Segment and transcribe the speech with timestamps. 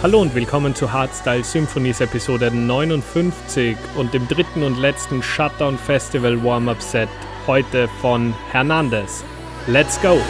[0.00, 6.40] Hallo und willkommen zu Hardstyle Symphonies Episode 59 und dem dritten und letzten Shutdown Festival
[6.44, 7.08] Warm-Up Set
[7.48, 9.24] heute von Hernandez.
[9.66, 10.20] Let's go!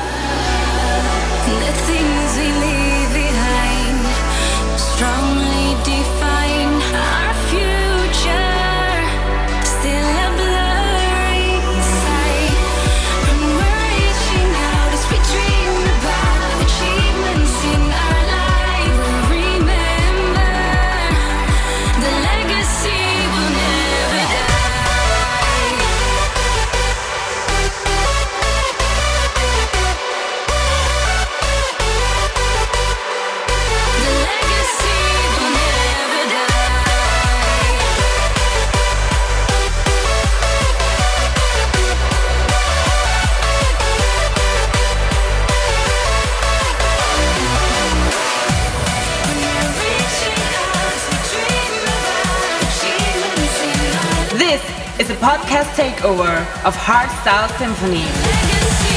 [56.08, 58.87] Takeover of Hardstyle Symphony.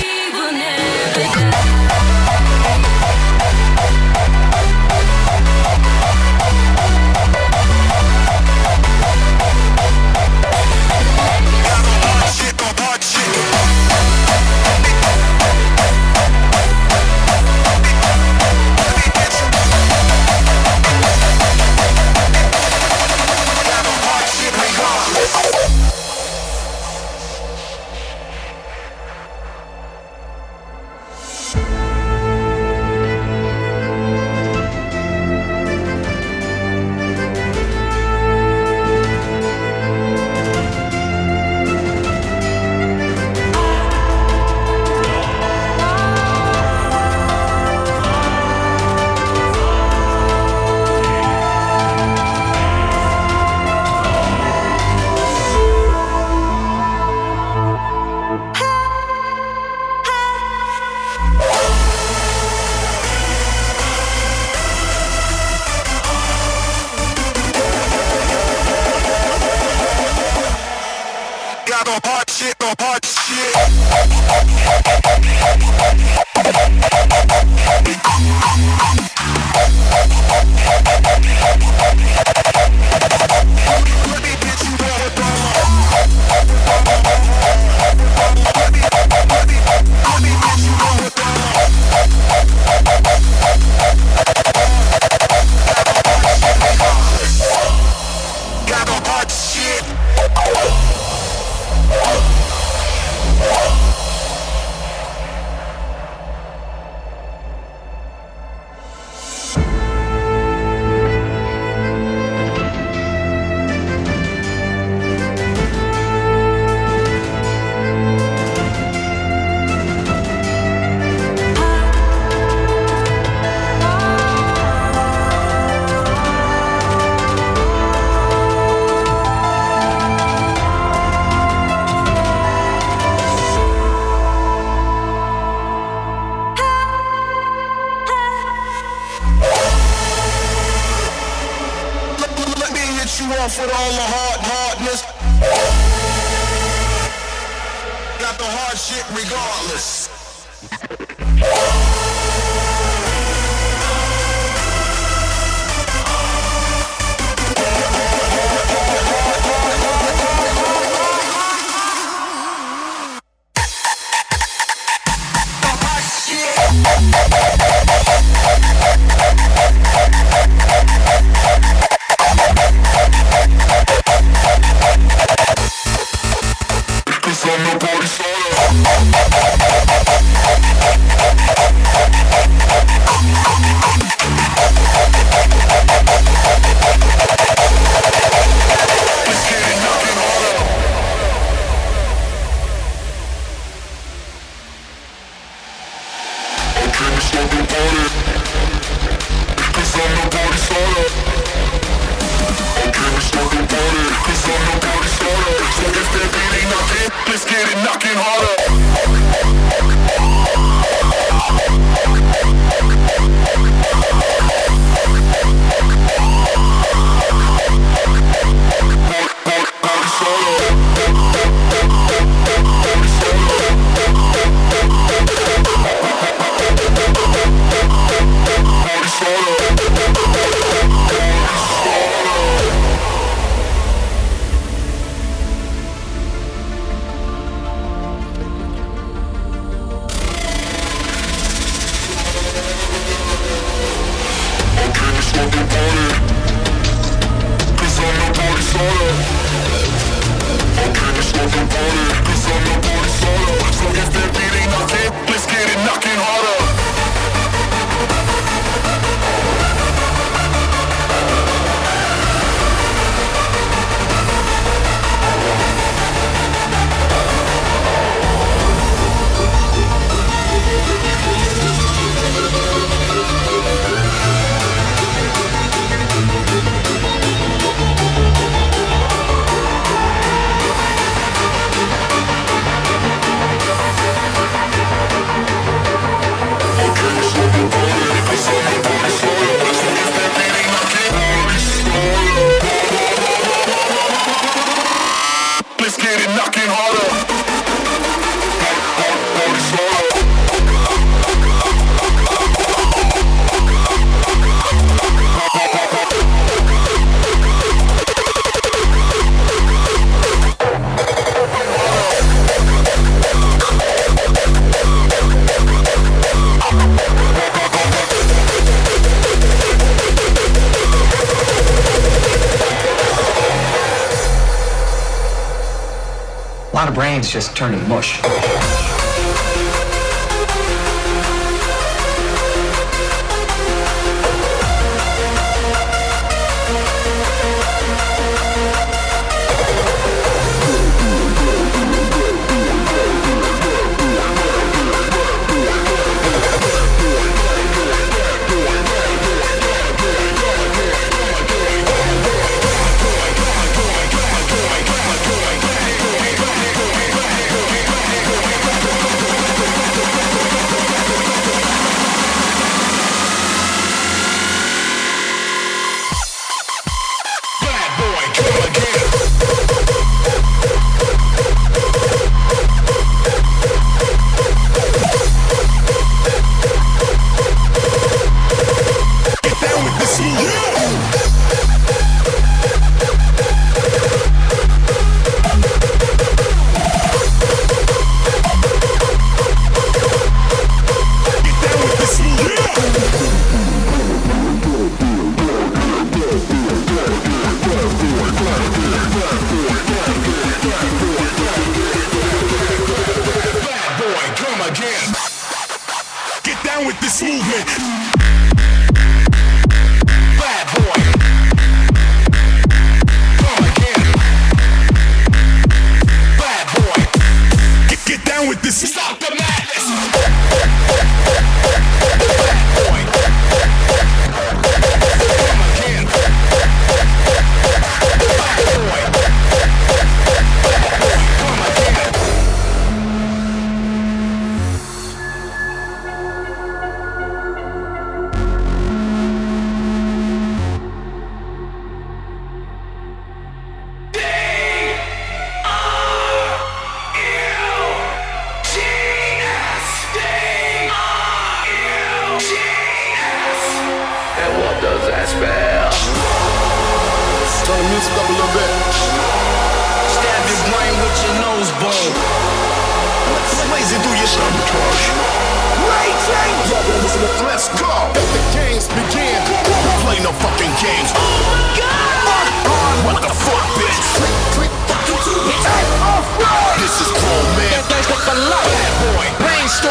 [327.21, 328.19] Brains just turning mush.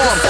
[0.03, 0.30] storm.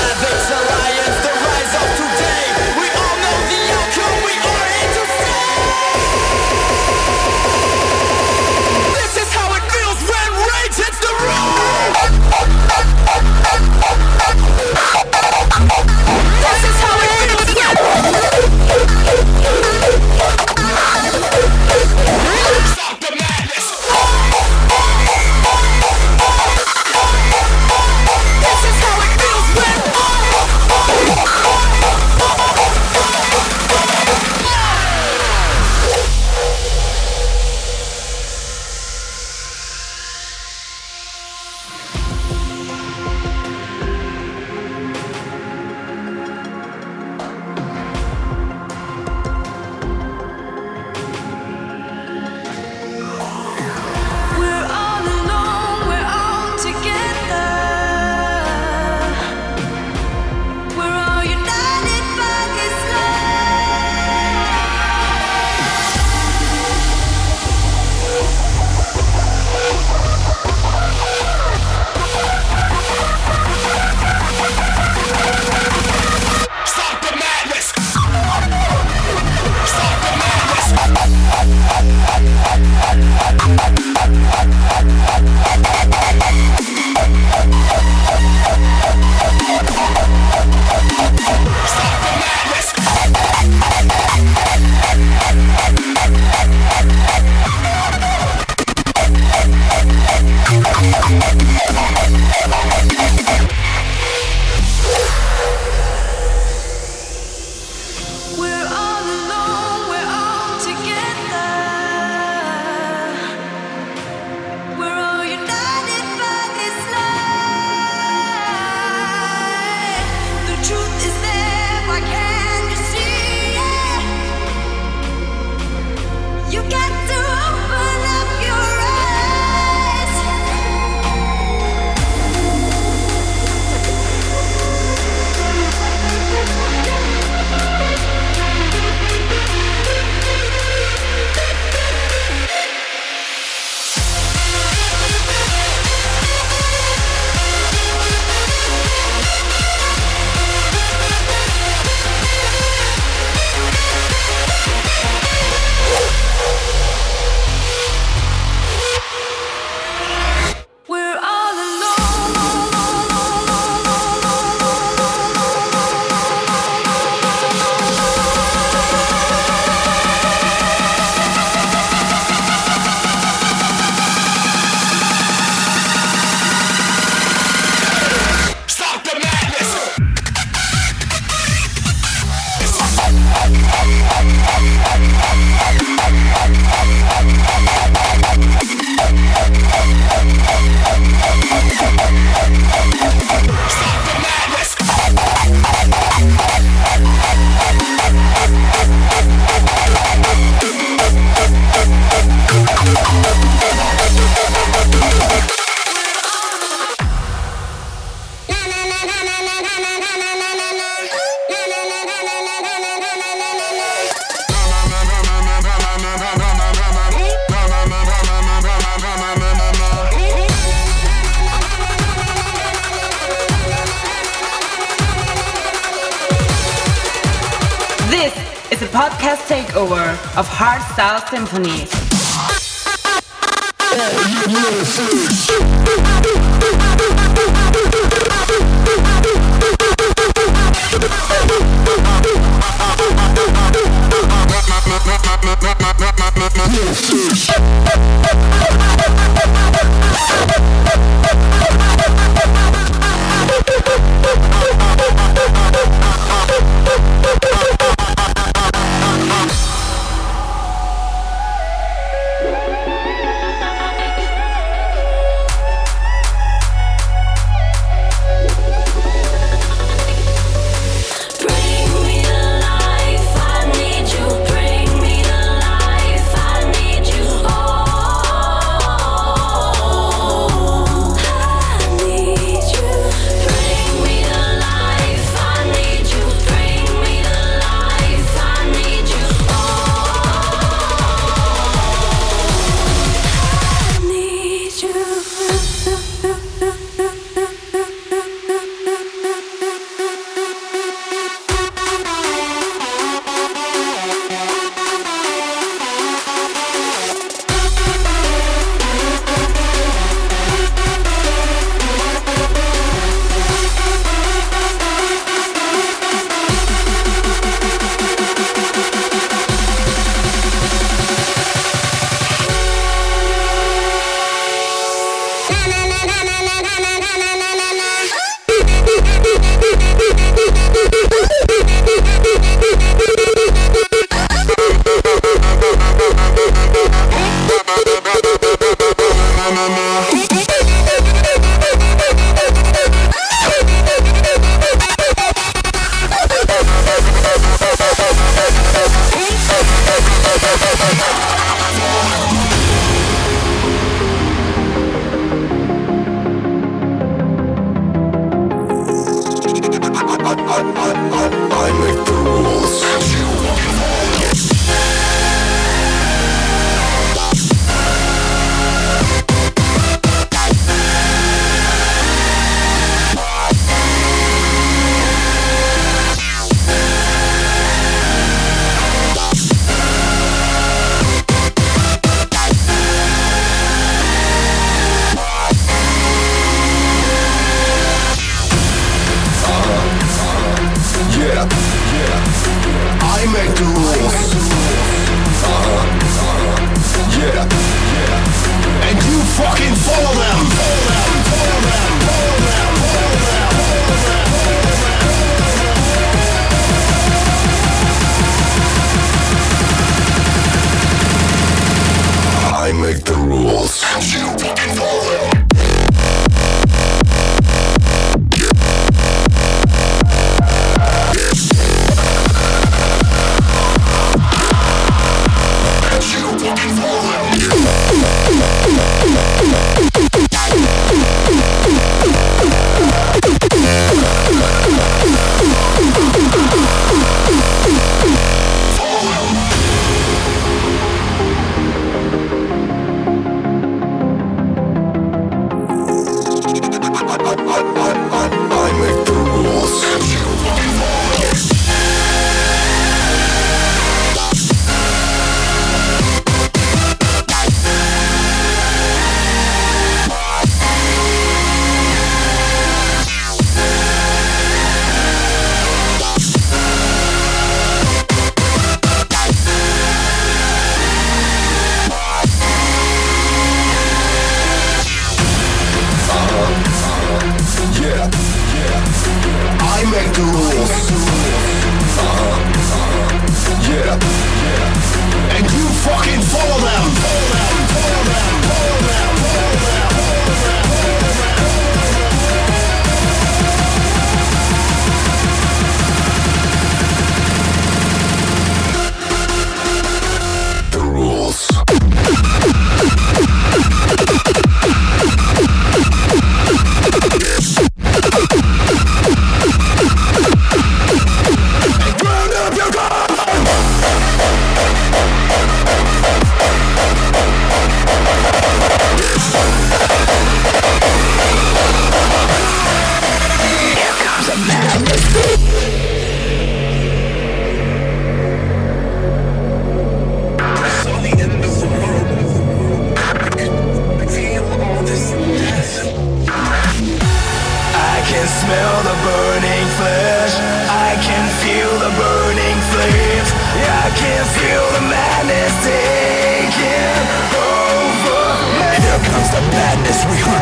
[230.41, 232.10] Of Hardstyle Symphony.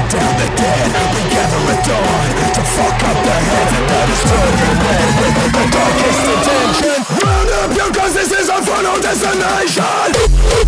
[0.06, 4.78] down the dead We gather at dawn To fuck up the heaven that is turning
[4.86, 10.58] red With the darkest intention Round up your guns, this is our final destination.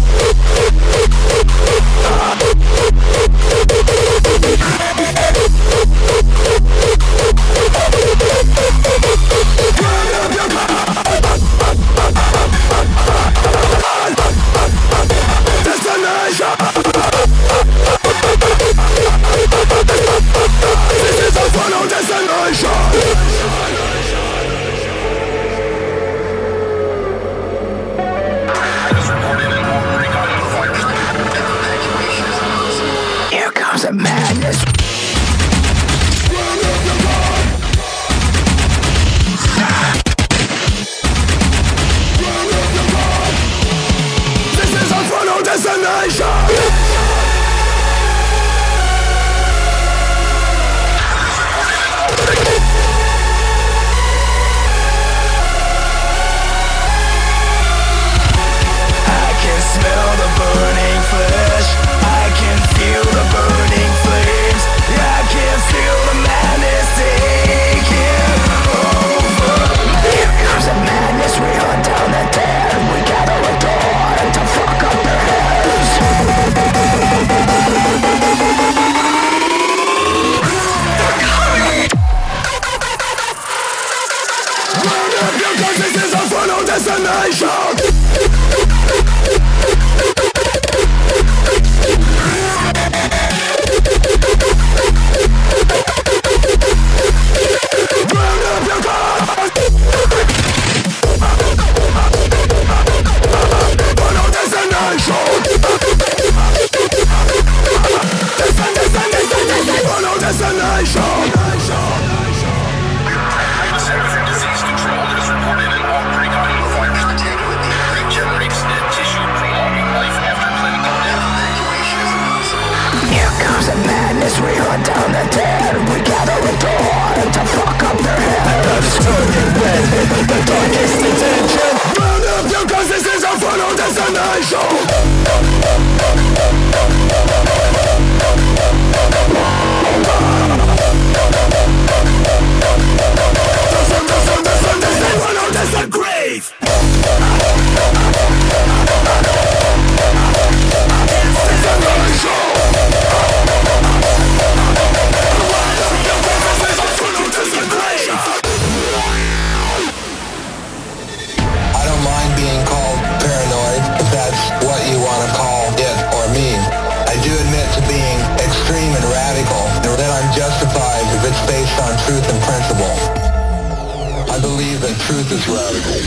[175.01, 176.01] truth is radical.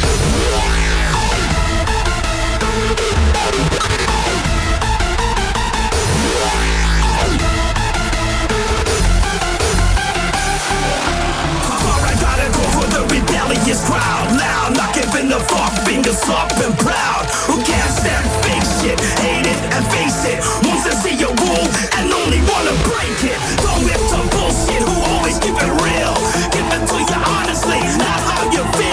[13.09, 17.25] rebellious crowd loud, not giving a fuck, fingers up and proud.
[17.47, 20.39] Who can't stand fake shit, hate it and face it.
[20.65, 23.37] Wants to see a rule and only wanna break it.
[23.61, 26.15] Don't lift up bullshit, who always keep it real.
[26.53, 28.12] Give it to you honestly
[28.71, 28.92] feel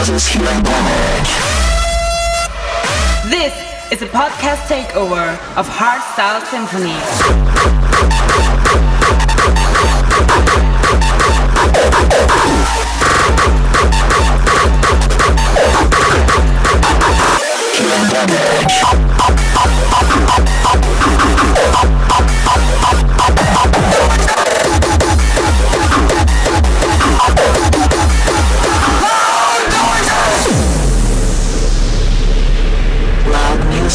[0.00, 0.26] causes
[0.62, 1.30] damage.
[3.28, 3.52] This
[3.92, 6.96] is a podcast takeover of Hardstyle Symphony.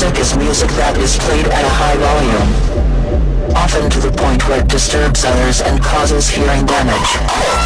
[0.06, 4.60] Music is music that is played at a high volume, often to the point where
[4.60, 7.65] it disturbs others and causes hearing damage.